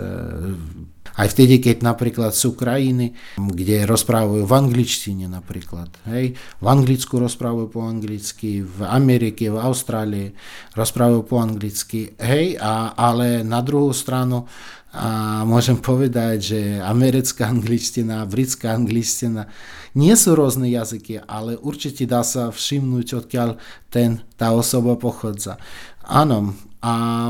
aj 1.18 1.28
vtedy, 1.36 1.60
keď 1.60 1.84
napríklad 1.84 2.32
sú 2.32 2.56
krajiny, 2.56 3.16
kde 3.36 3.84
rozprávajú 3.88 4.44
v 4.48 4.54
angličtine 4.54 5.26
napríklad. 5.28 5.92
Hej? 6.08 6.40
V 6.60 6.66
Anglicku 6.68 7.20
rozprávajú 7.20 7.68
po 7.68 7.82
anglicky, 7.84 8.64
v 8.64 8.88
Amerike, 8.88 9.52
v 9.52 9.60
Austrálii 9.60 10.32
rozprávajú 10.76 11.22
po 11.28 11.42
anglicky. 11.42 12.16
Hej? 12.16 12.56
A, 12.60 12.96
ale 12.96 13.44
na 13.44 13.60
druhú 13.60 13.92
stranu 13.92 14.48
a 14.92 15.42
môžem 15.48 15.80
povedať, 15.80 16.38
že 16.52 16.60
americká 16.84 17.48
angličtina, 17.48 18.28
britská 18.28 18.76
angličtina 18.76 19.48
nie 19.96 20.12
sú 20.20 20.36
rôzne 20.36 20.68
jazyky, 20.68 21.24
ale 21.24 21.56
určite 21.56 22.04
dá 22.04 22.28
sa 22.28 22.52
všimnúť, 22.52 23.24
odkiaľ 23.24 23.56
ten, 23.88 24.20
tá 24.36 24.52
osoba 24.52 25.00
pochádza. 25.00 25.56
Áno, 26.04 26.60
a 26.82 27.30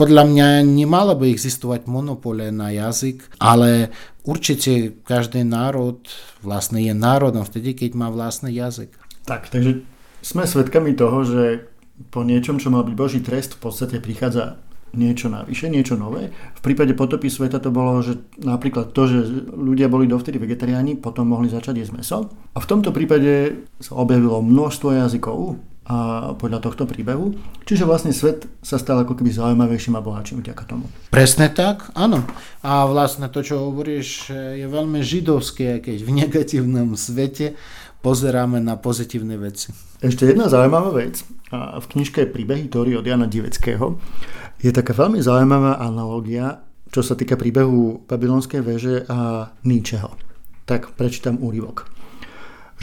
podľa 0.00 0.24
mňa 0.24 0.46
nemalo 0.64 1.12
by 1.20 1.28
existovať 1.28 1.84
monopole 1.84 2.48
na 2.48 2.72
jazyk, 2.72 3.36
ale 3.36 3.92
určite 4.24 4.96
každý 5.04 5.44
národ 5.44 6.00
vlastne 6.40 6.80
je 6.80 6.96
národom 6.96 7.44
vtedy, 7.44 7.76
keď 7.76 7.90
má 7.92 8.08
vlastný 8.08 8.48
jazyk. 8.56 8.96
Tak, 9.28 9.52
takže 9.52 9.84
sme 10.24 10.48
svedkami 10.48 10.96
toho, 10.96 11.20
že 11.28 11.42
po 12.08 12.24
niečom, 12.24 12.56
čo 12.56 12.72
mal 12.72 12.82
byť 12.88 12.94
Boží 12.96 13.20
trest, 13.20 13.60
v 13.60 13.68
podstate 13.68 14.00
prichádza 14.00 14.58
niečo 14.96 15.28
navyše, 15.28 15.68
niečo 15.68 15.98
nové. 15.98 16.30
V 16.30 16.60
prípade 16.62 16.94
potopy 16.94 17.28
sveta 17.28 17.58
to 17.58 17.74
bolo, 17.74 18.00
že 18.00 18.18
napríklad 18.40 18.94
to, 18.94 19.10
že 19.10 19.18
ľudia 19.52 19.90
boli 19.90 20.06
dovtedy 20.06 20.38
vegetariáni, 20.38 20.96
potom 20.96 21.28
mohli 21.28 21.50
začať 21.50 21.82
jesť 21.82 21.92
meso. 21.92 22.18
A 22.54 22.58
v 22.62 22.68
tomto 22.70 22.94
prípade 22.94 23.66
sa 23.82 23.98
objavilo 23.98 24.40
množstvo 24.40 24.88
jazykov, 24.94 25.58
a 25.84 26.32
podľa 26.40 26.64
tohto 26.64 26.88
príbehu. 26.88 27.36
Čiže 27.68 27.84
vlastne 27.84 28.16
svet 28.16 28.48
sa 28.64 28.80
stal 28.80 29.04
ako 29.04 29.20
keby 29.20 29.36
zaujímavejším 29.36 30.00
a 30.00 30.04
bohatším 30.04 30.40
vďaka 30.40 30.64
tomu. 30.64 30.88
Presne 31.12 31.52
tak, 31.52 31.92
áno. 31.92 32.24
A 32.64 32.88
vlastne 32.88 33.28
to, 33.28 33.44
čo 33.44 33.68
hovoríš, 33.68 34.32
je 34.32 34.64
veľmi 34.64 35.04
židovské, 35.04 35.84
keď 35.84 35.98
v 36.00 36.10
negatívnom 36.24 36.96
svete 36.96 37.52
pozeráme 38.00 38.64
na 38.64 38.80
pozitívne 38.80 39.36
veci. 39.36 39.72
Ešte 40.00 40.28
jedna 40.28 40.48
zaujímavá 40.48 40.92
vec. 40.92 41.24
A 41.52 41.80
v 41.80 41.86
knižke 41.92 42.28
Príbehy 42.32 42.72
Tóry 42.72 42.96
od 42.96 43.04
Jana 43.04 43.28
Diveckého 43.28 44.00
je 44.60 44.72
taká 44.72 44.96
veľmi 44.96 45.20
zaujímavá 45.20 45.80
analogia, 45.80 46.64
čo 46.92 47.04
sa 47.04 47.12
týka 47.12 47.36
príbehu 47.36 48.08
Babylonskej 48.08 48.60
veže 48.64 49.04
a 49.08 49.52
Níčeho. 49.64 50.16
Tak 50.64 50.96
prečítam 50.96 51.40
úryvok 51.44 51.93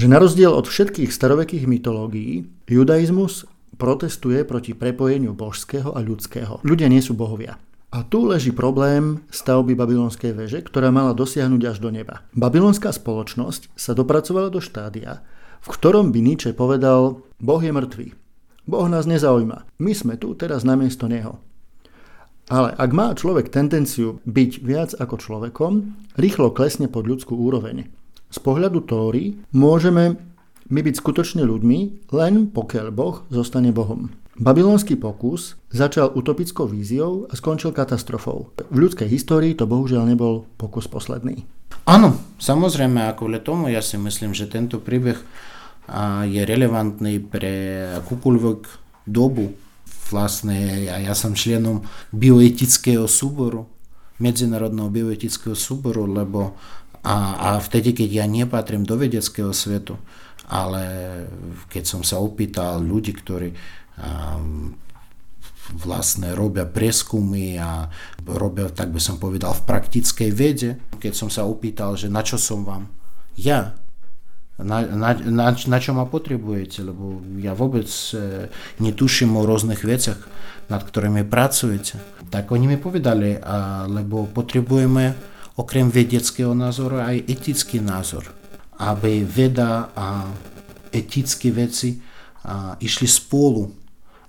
že 0.02 0.10
na 0.10 0.18
rozdiel 0.18 0.50
od 0.50 0.66
všetkých 0.66 1.14
starovekých 1.14 1.70
mytológií, 1.70 2.50
judaizmus 2.66 3.46
protestuje 3.78 4.42
proti 4.50 4.74
prepojeniu 4.74 5.38
božského 5.38 5.94
a 5.94 6.02
ľudského. 6.02 6.58
Ľudia 6.66 6.90
nie 6.90 7.06
sú 7.06 7.14
bohovia. 7.14 7.62
A 7.94 8.02
tu 8.02 8.26
leží 8.26 8.50
problém 8.50 9.22
stavby 9.30 9.78
babylonskej 9.78 10.34
veže, 10.34 10.66
ktorá 10.66 10.90
mala 10.90 11.14
dosiahnuť 11.14 11.62
až 11.70 11.78
do 11.86 11.94
neba. 11.94 12.26
Babylonská 12.34 12.90
spoločnosť 12.90 13.78
sa 13.78 13.94
dopracovala 13.94 14.50
do 14.50 14.58
štádia, 14.58 15.22
v 15.62 15.68
ktorom 15.70 16.10
by 16.10 16.20
Nietzsche 16.26 16.58
povedal, 16.58 17.22
Boh 17.38 17.62
je 17.62 17.70
mŕtvý. 17.70 18.08
Boh 18.66 18.88
nás 18.90 19.06
nezaujíma. 19.06 19.70
My 19.78 19.94
sme 19.94 20.18
tu 20.18 20.34
teraz 20.34 20.66
namiesto 20.66 21.06
Neho. 21.06 21.38
Ale 22.50 22.74
ak 22.74 22.90
má 22.90 23.14
človek 23.14 23.54
tendenciu 23.54 24.18
byť 24.26 24.52
viac 24.66 24.98
ako 24.98 25.22
človekom, 25.22 25.72
rýchlo 26.18 26.50
klesne 26.50 26.90
pod 26.90 27.06
ľudskú 27.06 27.38
úroveň. 27.38 28.01
Z 28.32 28.40
pohľadu 28.40 28.88
Tóry 28.88 29.36
môžeme 29.52 30.16
my 30.72 30.80
byť 30.80 30.96
skutočne 31.04 31.44
ľuďmi, 31.44 32.10
len 32.16 32.48
pokiaľ 32.48 32.88
Boh 32.96 33.28
zostane 33.28 33.76
Bohom. 33.76 34.08
Babylonský 34.40 34.96
pokus 34.96 35.60
začal 35.68 36.16
utopickou 36.16 36.64
víziou 36.64 37.28
a 37.28 37.36
skončil 37.36 37.76
katastrofou. 37.76 38.56
V 38.72 38.78
ľudskej 38.80 39.12
histórii 39.12 39.52
to 39.54 39.68
bohužiaľ 39.68 40.08
nebol 40.08 40.48
pokus 40.56 40.88
posledný. 40.88 41.44
Áno, 41.84 42.16
samozrejme, 42.40 43.12
a 43.12 43.14
kvôli 43.14 43.44
tomu 43.44 43.68
ja 43.68 43.84
si 43.84 44.00
myslím, 44.00 44.32
že 44.32 44.48
tento 44.48 44.80
príbeh 44.80 45.20
je 46.24 46.42
relevantný 46.48 47.20
pre 47.20 47.84
akúkoľvek 48.00 48.60
dobu. 49.12 49.52
Vlastne 50.08 50.88
ja, 50.88 51.04
ja 51.04 51.12
som 51.12 51.36
členom 51.36 51.84
bioetického 52.16 53.12
súboru, 53.12 53.68
medzinárodného 54.24 54.88
bioetického 54.88 55.58
súboru, 55.58 56.08
lebo 56.08 56.56
a, 57.02 57.16
a 57.36 57.50
vtedy, 57.58 57.98
keď 57.98 58.10
ja 58.22 58.26
nepatrím 58.30 58.86
do 58.86 58.94
vedeckého 58.98 59.50
svetu, 59.52 59.98
ale 60.52 60.84
keď 61.72 61.84
som 61.88 62.02
sa 62.06 62.22
opýtal 62.22 62.84
ľudí, 62.84 63.16
ktorí 63.16 63.50
um, 63.98 64.76
vlastne 65.82 66.36
robia 66.36 66.68
preskumy 66.68 67.56
a 67.58 67.88
robia, 68.28 68.68
tak 68.70 68.92
by 68.92 69.00
som 69.00 69.18
povedal, 69.18 69.56
v 69.56 69.66
praktickej 69.66 70.30
vede, 70.30 70.70
keď 71.00 71.14
som 71.16 71.30
sa 71.32 71.48
opýtal, 71.48 71.96
že 71.96 72.12
na 72.12 72.22
čo 72.22 72.36
som 72.36 72.68
vám 72.68 72.92
ja, 73.40 73.80
na, 74.62 74.86
na, 74.86 75.18
na, 75.18 75.48
na 75.56 75.78
čo 75.82 75.92
ma 75.96 76.06
potrebujete, 76.06 76.86
lebo 76.86 77.24
ja 77.42 77.58
vôbec 77.58 77.88
e, 78.14 78.52
netuším 78.78 79.34
o 79.34 79.48
rôznych 79.48 79.82
veciach, 79.82 80.20
nad 80.70 80.82
ktorými 80.86 81.26
pracujete. 81.26 81.98
Tak 82.30 82.54
oni 82.54 82.76
mi 82.76 82.78
povedali, 82.78 83.40
a, 83.42 83.90
lebo 83.90 84.30
potrebujeme 84.30 85.31
okrem 85.62 85.94
vedeckého 85.94 86.58
názoru 86.58 86.98
aj 86.98 87.30
etický 87.30 87.78
názor. 87.78 88.26
Aby 88.82 89.22
veda 89.22 89.94
a 89.94 90.26
etické 90.90 91.54
veci 91.54 92.02
a, 92.42 92.74
išli 92.82 93.06
spolu 93.06 93.70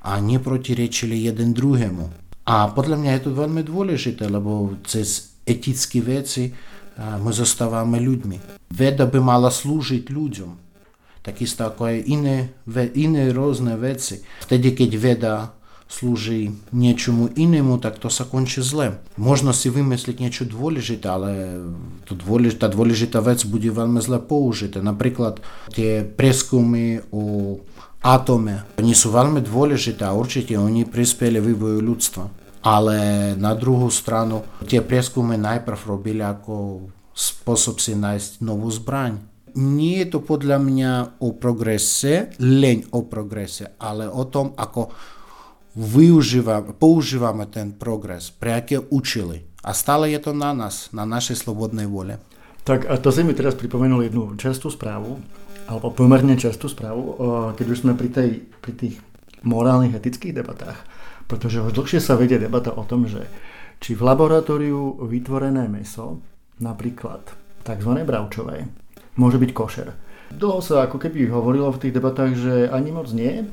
a 0.04 0.20
neprotirečili 0.20 1.24
jeden 1.24 1.56
druhému. 1.56 2.04
A 2.44 2.68
podľa 2.74 2.96
mňa 3.00 3.10
je 3.16 3.22
to 3.24 3.32
veľmi 3.32 3.62
dôležité, 3.64 4.28
lebo 4.28 4.76
cez 4.84 5.32
etické 5.48 6.04
veci 6.04 6.52
a, 6.52 7.16
my 7.16 7.32
zostávame 7.32 7.96
ľuďmi. 7.96 8.68
Veda 8.68 9.08
by 9.08 9.18
mala 9.24 9.48
slúžiť 9.48 10.12
ľuďom. 10.12 10.52
Takisto 11.22 11.64
ako 11.64 11.86
aj 11.86 11.96
iné, 12.10 12.50
iné 12.98 13.30
rôzne 13.30 13.78
veci. 13.78 14.20
Vtedy, 14.42 14.74
keď 14.74 14.90
veda 14.98 15.34
slúži 15.92 16.56
niečomu 16.72 17.28
inému, 17.28 17.76
tak 17.76 18.00
to 18.00 18.08
sa 18.08 18.24
končí 18.24 18.64
zle. 18.64 18.96
Možno 19.20 19.52
si 19.52 19.68
vymyslieť 19.68 20.24
niečo 20.24 20.44
dôležité, 20.48 21.04
ale 21.04 21.60
to 22.08 22.16
dôlež, 22.16 22.56
tá 22.56 22.72
dôležitá 22.72 23.20
vec 23.20 23.44
bude 23.44 23.68
veľmi 23.68 24.00
zle 24.00 24.16
použitá. 24.16 24.80
Napríklad 24.80 25.44
tie 25.76 26.00
preskumy 26.00 27.04
o 27.12 27.60
atome, 28.00 28.64
oni 28.80 28.96
sú 28.96 29.12
veľmi 29.12 29.44
dôležité 29.44 30.08
a 30.08 30.16
určite 30.16 30.56
oni 30.56 30.88
prispeli 30.88 31.36
vývoju 31.38 31.84
ľudstva. 31.84 32.24
Ale 32.62 33.34
na 33.36 33.52
druhú 33.58 33.90
stranu 33.90 34.46
tie 34.64 34.80
prieskumy 34.80 35.34
najprv 35.34 35.80
robili 35.82 36.22
ako 36.22 36.86
spôsob 37.12 37.82
si 37.82 37.92
nájsť 37.98 38.40
novú 38.40 38.70
zbraň. 38.70 39.18
nie 39.58 40.00
je 40.00 40.16
to 40.16 40.24
podľa 40.24 40.56
mňa 40.56 40.92
o 41.20 41.36
progrese, 41.36 42.32
len 42.40 42.88
o 42.96 43.04
progrese, 43.04 43.76
ale 43.76 44.08
o 44.08 44.24
tom, 44.24 44.56
ako 44.56 44.88
využívame, 45.76 46.76
používame 46.76 47.44
ten 47.48 47.72
progres, 47.72 48.32
pre 48.32 48.56
aké 48.56 48.80
účely. 48.80 49.48
A 49.62 49.72
stále 49.72 50.10
je 50.10 50.20
to 50.20 50.32
na 50.34 50.50
nás, 50.52 50.90
na 50.90 51.06
našej 51.06 51.38
slobodnej 51.46 51.86
vole. 51.86 52.18
Tak 52.62 52.86
a 52.86 52.98
to 52.98 53.10
si 53.10 53.26
mi 53.26 53.34
teraz 53.34 53.58
pripomenul 53.58 54.06
jednu 54.06 54.38
častú 54.38 54.70
správu, 54.70 55.18
alebo 55.66 55.94
pomerne 55.94 56.34
častú 56.34 56.66
správu, 56.66 57.18
keď 57.54 57.66
už 57.70 57.78
sme 57.86 57.94
pri, 57.94 58.08
tej, 58.10 58.30
pri 58.62 58.72
tých 58.74 58.94
morálnych, 59.42 59.94
etických 59.94 60.34
debatách. 60.34 60.78
Pretože 61.26 61.62
už 61.62 61.74
dlhšie 61.74 62.02
sa 62.02 62.18
vedie 62.18 62.38
debata 62.38 62.74
o 62.74 62.82
tom, 62.86 63.06
že 63.06 63.26
či 63.82 63.98
v 63.98 64.06
laboratóriu 64.06 65.02
vytvorené 65.06 65.66
meso, 65.66 66.22
napríklad 66.62 67.22
tzv. 67.66 67.92
bravčové, 68.06 68.70
môže 69.18 69.38
byť 69.42 69.50
košer. 69.50 69.88
Dlho 70.32 70.62
sa 70.62 70.86
ako 70.86 71.02
keby 71.02 71.30
hovorilo 71.30 71.70
v 71.74 71.80
tých 71.82 71.94
debatách, 71.98 72.32
že 72.38 72.54
ani 72.70 72.90
moc 72.94 73.10
nie, 73.10 73.46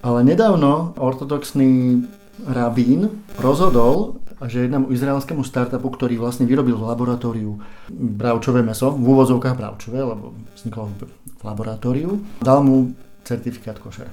ale 0.00 0.24
nedávno 0.24 0.96
ortodoxný 0.96 2.00
rabín 2.48 3.20
rozhodol, 3.36 4.16
že 4.48 4.64
jednému 4.64 4.88
izraelskému 4.88 5.44
startupu, 5.44 5.92
ktorý 5.92 6.16
vlastne 6.16 6.48
vyrobil 6.48 6.80
v 6.80 6.88
laboratóriu 6.88 7.60
bravčové 7.92 8.64
meso, 8.64 8.96
v 8.96 9.04
úvozovkách 9.04 9.56
bravčové, 9.56 10.00
lebo 10.00 10.32
vzniklo 10.56 10.88
v 11.36 11.42
laboratóriu, 11.44 12.16
dal 12.40 12.64
mu 12.64 12.96
certifikát 13.28 13.76
košer. 13.76 14.08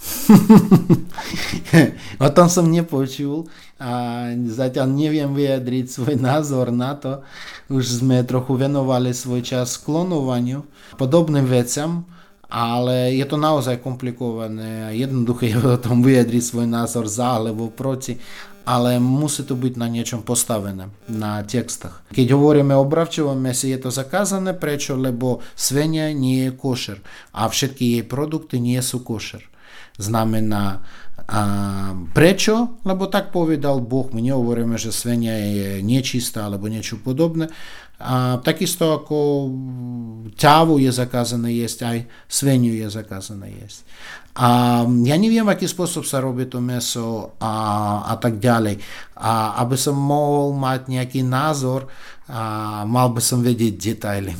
o 2.24 2.28
tom 2.32 2.48
som 2.48 2.64
nepočul 2.64 3.44
a 3.76 4.24
zatiaľ 4.48 4.88
neviem 4.88 5.28
vyjadriť 5.28 5.92
svoj 5.92 6.16
názor 6.16 6.72
na 6.72 6.96
to. 6.96 7.20
Už 7.68 8.00
sme 8.00 8.24
trochu 8.24 8.56
venovali 8.56 9.12
svoj 9.12 9.44
čas 9.44 9.76
klonovaniu, 9.76 10.64
podobným 10.96 11.44
veciam, 11.44 12.08
ale 12.50 13.14
je 13.14 13.24
to 13.24 13.38
naozaj 13.38 13.78
komplikované 13.78 14.92
jednoduché 14.98 15.54
je 15.54 15.58
o 15.58 15.78
tom 15.78 16.02
vyjadriť 16.02 16.42
svoj 16.42 16.66
názor 16.66 17.06
za 17.06 17.38
alebo 17.38 17.70
proti, 17.70 18.18
ale 18.66 19.00
musí 19.00 19.42
to 19.46 19.56
byť 19.56 19.74
na 19.80 19.88
niečom 19.88 20.20
postavené, 20.22 20.92
na 21.08 21.40
textách. 21.42 22.04
Keď 22.12 22.26
hovoríme 22.34 22.76
o 22.76 22.84
bravčovom 22.84 23.38
mese, 23.38 23.72
je 23.72 23.80
to 23.80 23.90
zakázané, 23.90 24.52
prečo? 24.52 24.94
Lebo 24.94 25.40
svenia 25.56 26.12
nie 26.12 26.50
je 26.50 26.50
košer 26.54 26.98
a 27.32 27.48
všetky 27.48 27.98
jej 27.98 28.04
produkty 28.04 28.60
nie 28.60 28.78
sú 28.84 29.00
košer. 29.00 29.46
Znamená, 30.00 30.84
a 31.30 31.40
prečo? 32.10 32.80
Lebo 32.82 33.06
tak 33.06 33.30
povedal 33.30 33.78
Boh. 33.84 34.10
My 34.10 34.18
nehovoríme, 34.18 34.80
že 34.80 34.90
svenia 34.90 35.36
je 35.36 35.68
nečistá 35.78 36.48
alebo 36.48 36.66
niečo 36.66 36.98
podobné. 36.98 37.52
A 38.00 38.40
takisto 38.40 38.96
ako 38.96 39.18
ťavu 40.32 40.80
je 40.80 40.88
zakázané 40.88 41.60
jesť, 41.60 41.78
aj 41.84 41.98
sveniu 42.24 42.72
je 42.72 42.88
zakázané 42.88 43.52
jesť. 43.60 43.84
A 44.40 44.80
ja 45.04 45.16
neviem, 45.20 45.44
aký 45.44 45.68
spôsob 45.68 46.08
sa 46.08 46.24
robí 46.24 46.48
to 46.48 46.64
meso 46.64 47.36
a, 47.36 47.52
a 48.08 48.14
tak 48.16 48.40
ďalej. 48.40 48.80
A 49.20 49.60
aby 49.60 49.76
som 49.76 50.00
mohol 50.00 50.56
mať 50.56 50.88
nejaký 50.88 51.20
názor, 51.20 51.92
a 52.30 52.82
mal 52.88 53.12
by 53.12 53.20
som 53.20 53.44
vedieť 53.44 53.74
detaily. 53.76 54.32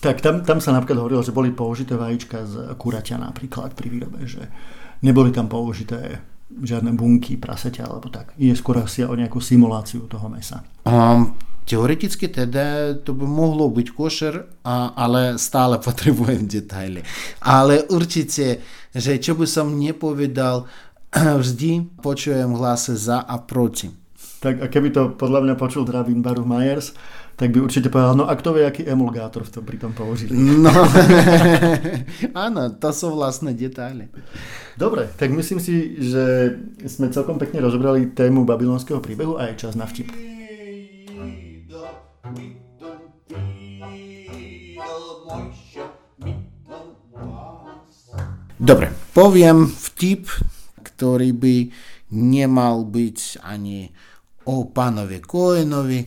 Tak 0.00 0.22
tam, 0.22 0.46
tam 0.46 0.62
sa 0.62 0.70
napríklad 0.70 1.02
hovorilo, 1.02 1.26
že 1.26 1.34
boli 1.34 1.50
použité 1.50 1.98
vajíčka 1.98 2.46
z 2.46 2.54
kuraťa 2.78 3.20
napríklad 3.20 3.74
pri 3.74 3.88
výrobe, 3.90 4.22
že 4.24 4.46
neboli 5.02 5.34
tam 5.34 5.50
použité 5.50 6.22
žiadne 6.50 6.94
bunky, 6.94 7.36
praseťa 7.36 7.82
alebo 7.86 8.06
tak. 8.06 8.32
Je 8.38 8.54
skôr 8.54 8.78
asi 8.82 9.02
o 9.02 9.14
nejakú 9.14 9.42
simuláciu 9.42 10.06
toho 10.06 10.26
mesa. 10.30 10.62
Um, 10.86 11.36
teoreticky 11.70 12.26
teda 12.26 12.98
to 13.06 13.14
by 13.14 13.22
mohlo 13.22 13.70
byť 13.70 13.88
košer, 13.94 14.34
a, 14.66 14.90
ale 14.98 15.38
stále 15.38 15.78
potrebujem 15.86 16.50
detaily. 16.50 17.06
Ale 17.38 17.86
určite, 17.86 18.58
že 18.90 19.22
čo 19.22 19.38
by 19.38 19.46
som 19.46 19.78
nepovedal, 19.78 20.66
vždy 21.42 22.02
počujem 22.02 22.50
hlasy 22.58 22.98
za 22.98 23.22
a 23.22 23.38
proti. 23.38 23.94
Tak 24.40 24.64
a 24.64 24.66
keby 24.72 24.88
to 24.90 25.02
podľa 25.14 25.44
mňa 25.44 25.54
počul 25.60 25.84
Dravin 25.84 26.24
Baruch 26.24 26.48
Myers, 26.48 26.96
tak 27.36 27.56
by 27.56 27.60
určite 27.60 27.88
povedal, 27.88 28.16
no 28.16 28.24
a 28.28 28.36
kto 28.36 28.52
vie, 28.52 28.64
aký 28.68 28.84
emulgátor 28.84 29.44
v 29.44 29.52
tom 29.52 29.64
pri 29.64 29.76
tom 29.80 29.92
použili. 29.96 30.32
No, 30.32 30.72
áno, 32.48 32.72
to 32.76 32.88
sú 32.92 33.16
vlastné 33.16 33.56
detaily. 33.56 34.12
Dobre, 34.76 35.08
tak 35.16 35.32
myslím 35.32 35.60
si, 35.60 36.00
že 36.04 36.56
sme 36.84 37.12
celkom 37.12 37.40
pekne 37.40 37.64
rozobrali 37.64 38.12
tému 38.12 38.44
babylonského 38.44 39.00
príbehu 39.00 39.36
a 39.40 39.52
je 39.52 39.60
čas 39.60 39.76
na 39.76 39.88
vtip. 39.88 40.39
Dobre, 48.60 48.92
poviem 49.16 49.66
vtip, 49.72 50.28
ktorý 50.84 51.32
by 51.32 51.56
nemal 52.12 52.84
byť 52.84 53.40
ani 53.40 53.88
o 54.44 54.68
pánovi 54.68 55.18
Koenovi, 55.24 56.04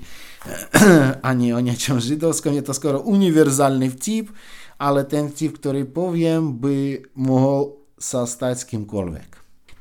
ani 1.33 1.49
o 1.49 1.59
niečom 1.59 1.97
židovskom, 1.97 2.53
je 2.53 2.61
to 2.61 2.77
skoro 2.77 3.01
univerzálny 3.01 3.89
vtip, 3.97 4.29
ale 4.77 5.01
ten 5.09 5.33
vtip, 5.33 5.57
ktorý 5.57 5.89
poviem, 5.89 6.61
by 6.61 7.09
mohol 7.17 7.83
sa 7.97 8.29
stať 8.29 8.55
s 8.61 8.67
kýmkoľvek. 8.69 9.29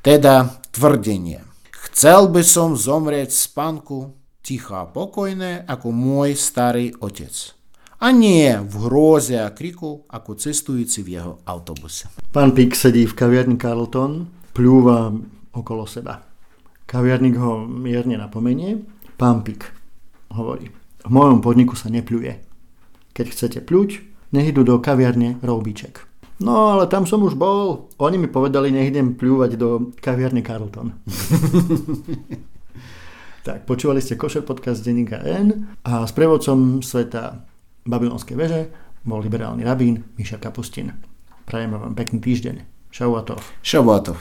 Teda 0.01 0.57
tvrdenie. 0.73 1.45
Chcel 1.93 2.31
by 2.33 2.41
som 2.41 2.73
zomrieť 2.73 3.29
v 3.29 3.43
spánku 3.47 3.97
ticho 4.43 4.75
a 4.75 4.83
pokojné 4.83 5.63
ako 5.63 5.95
môj 5.95 6.35
starý 6.35 6.91
otec. 6.99 7.31
A 8.03 8.11
nie 8.11 8.51
v 8.59 8.73
hroze 8.83 9.39
a 9.39 9.55
kriku 9.55 10.03
ako 10.11 10.35
cestujúci 10.35 11.07
v 11.07 11.09
jeho 11.15 11.33
autobuse. 11.47 12.11
Pán 12.35 12.51
Pík 12.51 12.75
sedí 12.75 13.07
v 13.07 13.15
kaviarni 13.15 13.55
Carlton, 13.55 14.27
pľúva 14.51 15.15
okolo 15.55 15.87
seba. 15.87 16.19
Kaviarník 16.83 17.39
ho 17.39 17.63
mierne 17.63 18.19
napomenie. 18.19 18.83
Pán 19.15 19.47
Pík 19.47 19.71
hovorí, 20.35 20.67
v 21.07 21.09
mojom 21.09 21.39
podniku 21.39 21.79
sa 21.79 21.87
nepľuje. 21.87 22.43
Keď 23.15 23.25
chcete 23.31 23.59
pľuť, 23.63 23.89
nech 24.35 24.51
idú 24.51 24.67
do 24.67 24.83
kaviarne 24.83 25.39
Roubiček. 25.39 26.03
No 26.43 26.75
ale 26.75 26.91
tam 26.91 27.07
som 27.07 27.23
už 27.23 27.39
bol. 27.39 27.87
Oni 28.03 28.19
mi 28.19 28.27
povedali, 28.27 28.67
nech 28.67 28.91
idem 28.91 29.15
pľúvať 29.15 29.55
do 29.55 29.95
kaviarne 30.03 30.43
Carlton. 30.43 30.91
tak, 33.43 33.67
počúvali 33.67 33.99
ste 33.99 34.15
Košer 34.15 34.47
podcast 34.47 34.79
denníka 34.81 35.19
N 35.19 35.75
a 35.83 36.07
s 36.07 36.11
prevodcom 36.15 36.79
sveta 36.79 37.43
Babylonskej 37.83 38.35
veže 38.39 38.61
bol 39.03 39.19
liberálny 39.19 39.67
rabín 39.67 39.99
Miša 40.15 40.39
Kapustin. 40.39 40.95
Prajem 41.43 41.75
vám 41.75 41.91
pekný 41.91 42.23
týždeň. 42.23 42.55
Šauatov. 42.87 43.43
Šauatov. 43.59 44.15